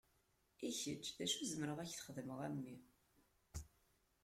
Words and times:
I 0.67 0.69
kečč, 0.79 1.05
d 1.17 1.19
acu 1.23 1.37
i 1.43 1.47
zemreɣ 1.51 1.77
ad 1.79 1.87
k-t-xedmeɣ, 1.91 2.39
a 2.47 2.49
mmi? 2.53 2.75